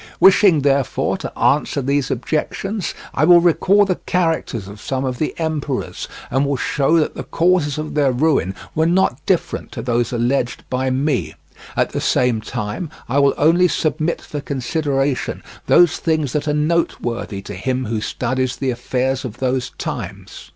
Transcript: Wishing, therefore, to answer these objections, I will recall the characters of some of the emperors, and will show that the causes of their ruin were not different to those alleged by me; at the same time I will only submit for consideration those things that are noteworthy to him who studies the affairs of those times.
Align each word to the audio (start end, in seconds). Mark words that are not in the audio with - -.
Wishing, 0.19 0.61
therefore, 0.61 1.15
to 1.19 1.37
answer 1.37 1.79
these 1.79 2.09
objections, 2.09 2.95
I 3.13 3.23
will 3.23 3.39
recall 3.39 3.85
the 3.85 3.97
characters 4.07 4.67
of 4.67 4.81
some 4.81 5.05
of 5.05 5.19
the 5.19 5.35
emperors, 5.37 6.07
and 6.31 6.43
will 6.43 6.57
show 6.57 6.97
that 6.97 7.13
the 7.13 7.21
causes 7.23 7.77
of 7.77 7.93
their 7.93 8.11
ruin 8.11 8.55
were 8.73 8.87
not 8.87 9.23
different 9.27 9.71
to 9.73 9.83
those 9.83 10.11
alleged 10.11 10.63
by 10.71 10.89
me; 10.89 11.35
at 11.77 11.91
the 11.91 12.01
same 12.01 12.41
time 12.41 12.89
I 13.07 13.19
will 13.19 13.35
only 13.37 13.67
submit 13.67 14.23
for 14.23 14.41
consideration 14.41 15.43
those 15.67 15.97
things 15.97 16.33
that 16.33 16.47
are 16.47 16.51
noteworthy 16.51 17.43
to 17.43 17.53
him 17.53 17.85
who 17.85 18.01
studies 18.01 18.55
the 18.55 18.71
affairs 18.71 19.23
of 19.23 19.37
those 19.37 19.69
times. 19.77 20.49